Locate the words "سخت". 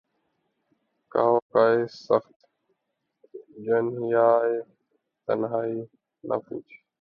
2.07-2.35